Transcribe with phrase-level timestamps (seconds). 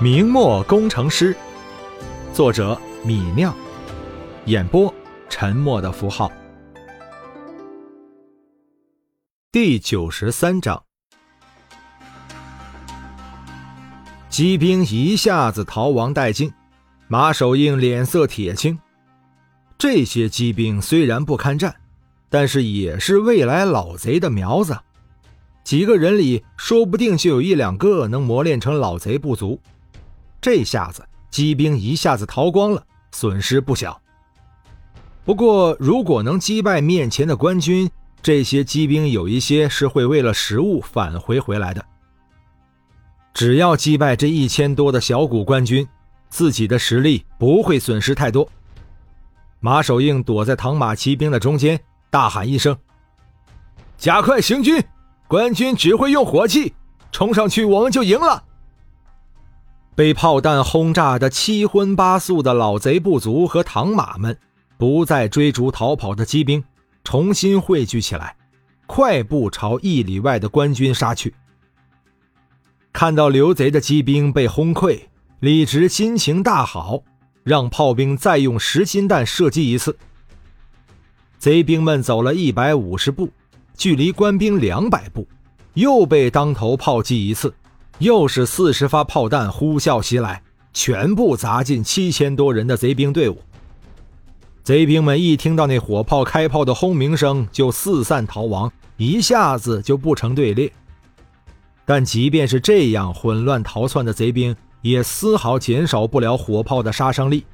[0.00, 1.36] 明末工程师，
[2.32, 3.52] 作者米酿，
[4.44, 4.94] 演播
[5.28, 6.30] 沉默的符号。
[9.50, 10.80] 第九十三章，
[14.30, 16.52] 骑兵一下子逃亡殆尽，
[17.08, 18.78] 马守应脸色铁青。
[19.76, 21.74] 这些骑兵虽然不堪战，
[22.28, 24.78] 但是也是未来老贼的苗子，
[25.64, 29.60] 几个人里说不定就有一两个能磨练成老贼不足。
[30.40, 34.00] 这下子，骑兵一下子逃光了，损失不小。
[35.24, 37.90] 不过，如果能击败面前的官军，
[38.22, 41.84] 这些骑兵有一些是会为了食物返回回来的。
[43.34, 45.86] 只要击败这一千多的小股官军，
[46.30, 48.48] 自己的实力不会损失太多。
[49.60, 51.78] 马守应躲在唐马骑兵的中间，
[52.10, 52.76] 大喊一声
[53.98, 54.82] ：“加快行军！
[55.26, 56.74] 官军只会用火器，
[57.12, 58.44] 冲上去我们就赢了。”
[59.98, 64.38] 被炮弹轰炸的七荤八素的老贼部族和唐马们，
[64.76, 66.62] 不再追逐逃跑的骑兵，
[67.02, 68.36] 重新汇聚起来，
[68.86, 71.34] 快步朝一里外的官军杀去。
[72.92, 75.00] 看到刘贼的骑兵被轰溃，
[75.40, 77.02] 李直心情大好，
[77.42, 79.98] 让炮兵再用实心弹射击一次。
[81.40, 83.28] 贼兵们走了一百五十步，
[83.76, 85.26] 距离官兵两百步，
[85.74, 87.52] 又被当头炮击一次。
[87.98, 90.40] 又是四十发炮弹呼啸袭来，
[90.72, 93.42] 全部砸进七千多人的贼兵队伍。
[94.62, 100.70] 贼兵们一听到那火炮开炮的轰鸣声，就四散逃亡，一下子就不成队列。
[101.84, 107.44] 但即便是这样混乱逃窜的贼兵，也丝毫减少不了火炮的杀伤力。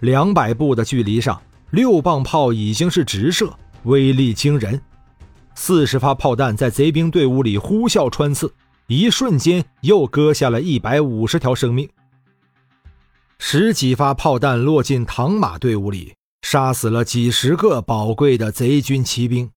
[0.00, 1.38] 两百步的距离上，
[1.72, 4.80] 六磅炮已经是直射，威力惊人。
[5.54, 8.50] 四十发炮弹在贼兵队伍里呼啸穿刺。
[8.88, 11.88] 一瞬间，又割下了一百五十条生命。
[13.38, 19.50] 十几发炮弹落进唐马队伍里，杀死了几十个宝贵的贼军骑兵。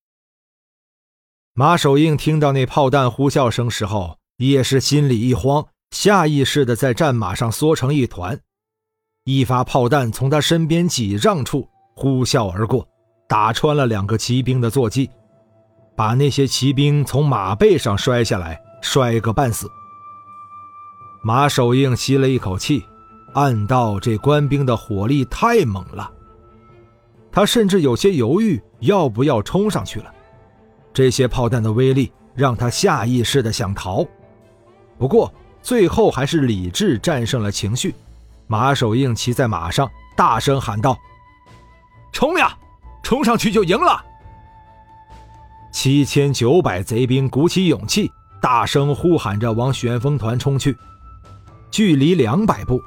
[1.54, 8.40] 马守应听到那炮弹呼啸声时候，也是心里一慌，下意识的在战马上缩成一团。
[9.26, 12.88] 一发炮弹从他身边几丈处呼啸而过，
[13.28, 15.08] 打穿了两个骑兵的坐骑，
[15.96, 18.60] 把那些骑兵从马背上摔下来。
[18.82, 19.70] 摔个半死。
[21.22, 22.86] 马守应吸了一口气，
[23.34, 26.10] 暗道：“这官兵的火力太猛了。”
[27.32, 30.12] 他甚至有些犹豫，要不要冲上去了。
[30.94, 34.06] 这些炮弹的威力让他下意识的想逃，
[34.98, 37.94] 不过最后还是理智战胜了情绪。
[38.48, 40.98] 马守应骑在马上，大声喊道
[42.12, 42.58] ：“冲呀！
[43.04, 44.04] 冲上去就赢了！”
[45.72, 48.12] 七千九百贼兵鼓起勇气。
[48.42, 50.78] 大声呼喊着往旋风团冲去，
[51.70, 52.82] 距离两百步，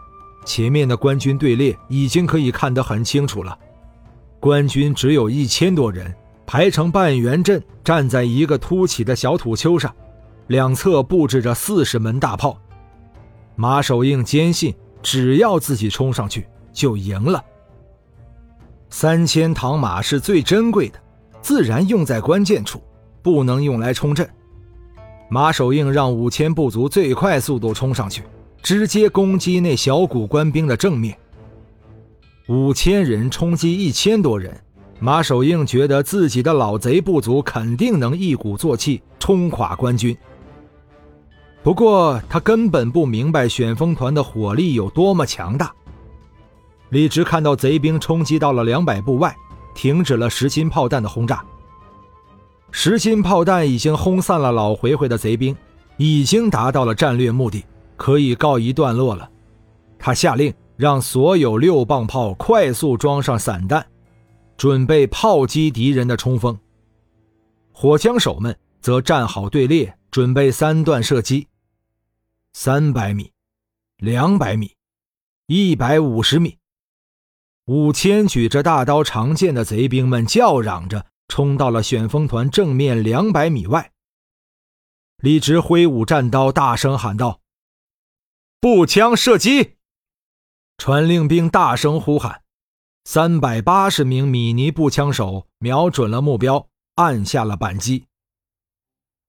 [0.44, 3.56] 前面的官军队列已经可以看得很清楚了。
[4.40, 6.14] 官军只有一千多人，
[6.46, 9.94] 排成半圆阵，站在一个凸起的小土丘上，
[10.46, 12.58] 两侧布置着四十门大炮。
[13.54, 17.44] 马守应坚信，只要自己冲上去就赢了。
[18.88, 20.98] 三千唐马是最珍贵的，
[21.40, 22.82] 自然用在关键处，
[23.22, 24.28] 不能用来冲阵。
[25.32, 28.22] 马守应让五千部族最快速度冲上去，
[28.62, 31.16] 直接攻击那小股官兵的正面。
[32.48, 34.54] 五千人冲击一千多人，
[35.00, 40.14] 马守应觉得自己的老贼部族肯定能一鼓作气冲垮官军。
[41.62, 45.72] 不过他根本不明白旋风团的火力有多么强大。
[46.90, 49.34] 李直看到贼兵冲击到了两百步外，
[49.74, 51.42] 停止了实心炮弹的轰炸。
[52.74, 55.54] 实心炮弹已经轰散了老回回的贼兵，
[55.98, 57.64] 已经达到了战略目的，
[57.96, 59.30] 可以告一段落了。
[59.98, 63.86] 他下令让所有六磅炮快速装上散弹，
[64.56, 66.58] 准备炮击敌人的冲锋。
[67.70, 71.46] 火枪手们则站好队列，准备三段射击。
[72.54, 73.30] 三百米，
[73.98, 74.72] 两百米，
[75.46, 76.56] 一百五十米，
[77.66, 81.06] 五千举着大刀长剑的贼兵们叫嚷着。
[81.32, 83.92] 冲到了旋风团正面两百米外，
[85.16, 87.40] 李直挥舞战刀，大声喊道
[88.60, 89.76] ：“步枪射击！”
[90.76, 92.42] 传令兵大声呼喊，
[93.04, 98.04] 三百八十名米尼步枪手瞄准了目标，按下了扳机。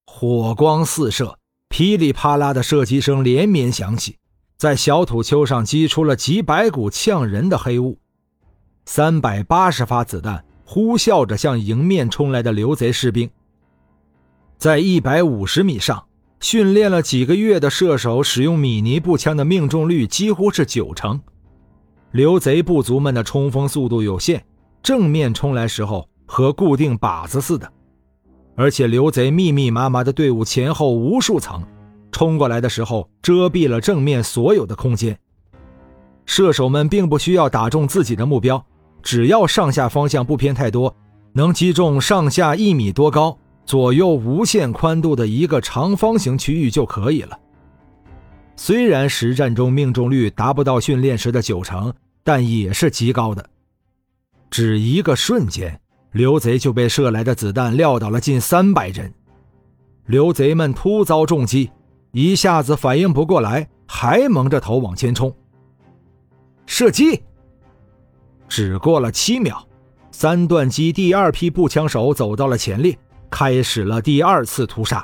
[0.05, 1.39] 火光四射，
[1.69, 4.17] 噼里啪啦的射击声连绵响起，
[4.57, 7.97] 在小土丘上激出了几百股呛人的黑雾。
[8.83, 10.43] 三百八十发子弹。
[10.63, 13.29] 呼啸着向迎面冲来的刘贼士兵，
[14.57, 16.03] 在一百五十米上，
[16.39, 21.19] 训练了几个月的射手使用米尼步枪的命中率几乎是九成。
[22.11, 24.43] 刘贼部族们的冲锋速度有限，
[24.81, 27.71] 正面冲来时候和固定靶子似的，
[28.55, 31.63] 而且刘贼密密麻麻的队伍前后无数层，
[32.11, 35.17] 冲过来的时候遮蔽了正面所有的空间。
[36.25, 38.63] 射手们并不需要打中自己的目标，
[39.03, 40.95] 只要上下方向不偏太多，
[41.33, 43.37] 能击中上下一米多高。
[43.65, 47.39] 左右无限宽度的一个长方形区域就可以了。
[48.57, 53.49] 虽然实战中命中率达不到训练时的九成，但也是极高的。
[54.51, 55.79] 只一个瞬间，
[56.11, 59.13] 刘贼就被射来的子弹撂倒了近三百人。
[60.07, 61.71] 刘贼们突遭重击，
[62.11, 65.33] 一下子反应不过来，还蒙着头往前冲。
[66.65, 67.23] 射击，
[68.55, 69.67] 只过了七秒，
[70.11, 72.95] 三段机第二批步枪手走到了前列。
[73.27, 75.03] 开始了第二次屠杀。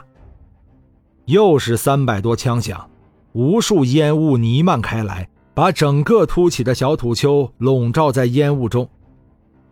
[1.26, 2.88] 又是三百多枪响，
[3.32, 8.88] 无数烟雾弥漫开来，把整个凸起的小土丘笼罩在烟雾中。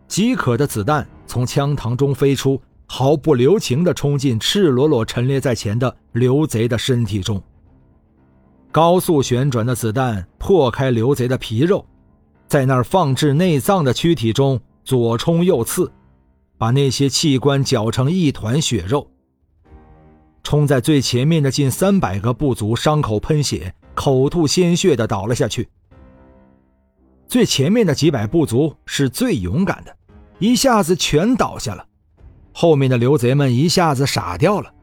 [0.08, 7.40] 饥渴的子弹从枪膛中飞出，毫不留情地冲进赤裸裸陈列在前的刘贼的身体中。
[8.72, 11.86] 高速旋转的子弹破开刘贼的皮肉，
[12.48, 15.92] 在那儿放置内脏的躯体中左冲右刺。
[16.60, 19.08] 把那些器官搅成一团血肉。
[20.42, 25.68] 冲在最前面的近三百个部族伤口喷血，口吐鲜血的倒了下去。
[27.28, 29.96] 最前面的几百部族是最勇敢的，
[30.40, 31.86] 一下子全倒下了。
[32.52, 34.74] 后面的刘贼们一下子傻掉了，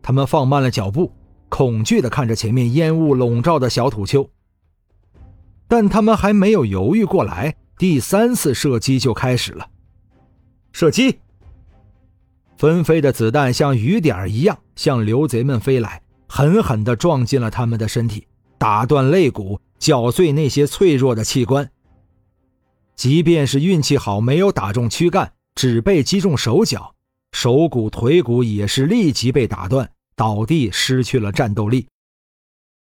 [0.00, 1.12] 他们放慢了脚步，
[1.50, 4.26] 恐惧的看着前面烟雾笼罩的小土丘。
[5.70, 9.68] 但他们还没有犹豫过来，第三次射击就开始了。
[10.72, 11.20] 射击！
[12.58, 18.26] 纷飞的子弹像雨点一样向刘贼们飞来，狠狠地撞进了他们的身体，
[18.58, 21.70] 打断肋骨，绞碎那些脆弱的器官。
[22.96, 26.96] 即便是运气好，没有打中躯干，只被击中手脚，
[27.30, 31.86] 手骨、腿骨也是立即被打断，倒地，失去了战斗力。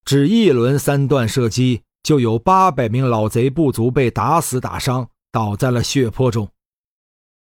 [0.05, 6.47] 只一轮三段射击，就有八百名老贼部族被打死打伤，倒在了血泊中。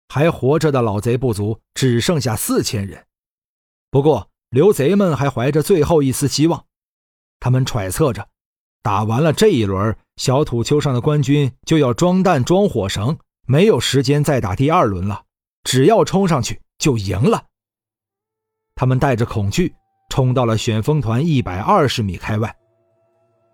[0.07, 3.07] 还活着的老贼部族只剩下四千人，
[3.89, 6.63] 不过刘贼们还怀着最后一丝希望，
[7.39, 8.27] 他们揣测着，
[8.83, 13.17] 打完了这一轮，小土丘上的官军就要装弹装火绳，
[13.47, 15.23] 没有时间再打第二轮了，
[15.63, 17.45] 只要冲上去就赢了。
[18.75, 19.73] 他们带着恐惧
[20.09, 22.55] 冲到了旋风团一百二十米开外，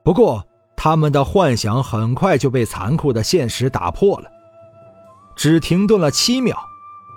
[0.04, 0.46] 不过
[0.78, 4.30] 他们的幻想很快就被残酷的现实打破了。
[5.36, 6.56] 只停顿了七秒，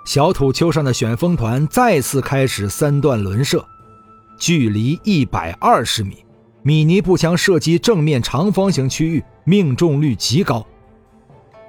[0.05, 3.63] 小土丘上的旋风团再次开始三段轮射，
[4.37, 6.25] 距离一百二十米，
[6.63, 10.65] 米尼步枪射击正面长方形区域，命中率极高。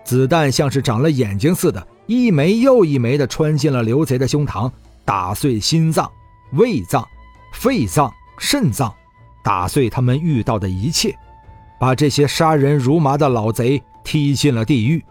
[0.05, 4.71] 子弹像是长了眼睛似的，一枚又一枚地穿进了刘贼的胸膛，
[5.05, 6.11] 打碎心脏、
[6.55, 7.07] 胃脏、
[7.53, 8.93] 肺脏、肾脏，
[9.45, 11.17] 打碎他们遇到的一切，
[11.83, 15.05] 把这些杀人如麻的老贼踢进了地狱。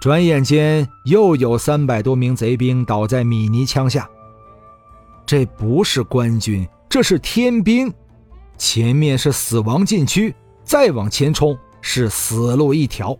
[0.00, 4.10] 转眼间，又有三百多名贼兵倒在米尼枪下。
[5.24, 7.94] 这不是官军，这是天兵。
[8.58, 10.34] 前面是死亡禁区，
[10.64, 13.16] 再往前冲是死路一条。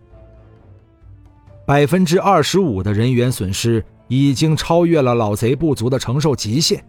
[1.64, 6.84] 百分之二十五的人员损失已经超越了老贼部族的承受极限。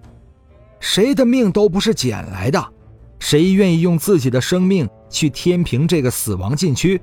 [0.80, 2.74] 谁的命都不是捡来的，
[3.20, 7.02] 谁愿意用自己的生命去填平这个死亡禁区？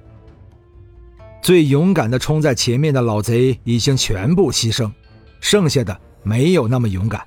[1.42, 4.90] 最勇敢的冲在前面的老贼已经全部牺牲，
[5.40, 7.22] 剩下的没有那么勇敢。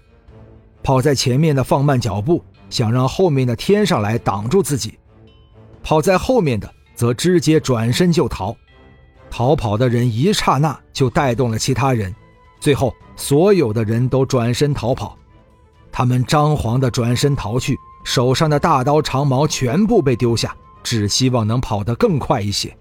[0.81, 4.91] 跑在前面的放慢脚步，想让后面的添上来挡住自己；
[5.83, 8.55] 跑在后面的则直接转身就逃。
[9.29, 12.15] 逃跑的人一刹那就带动了其他人，
[12.59, 15.17] 最后所有的人都转身逃跑。
[15.91, 22.73] 他们张皇的转身逃去，手上的大刀长矛全部被丢下，只希望能跑得更快一些。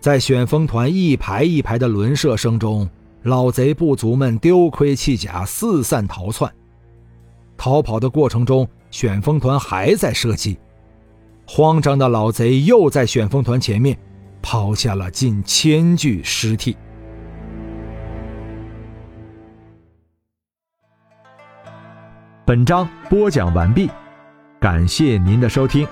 [0.00, 2.90] 在旋风团一排一排的轮射声中，
[3.22, 6.52] 老贼部族们丢盔弃甲，四散逃窜。
[7.56, 10.58] 逃跑的过程中，旋风团还在射击。
[11.46, 13.96] 慌张的老贼又在旋风团前面
[14.42, 16.76] 抛下了近千具尸体。
[22.46, 23.90] 本章播讲完毕，
[24.60, 25.84] 感谢您的收听。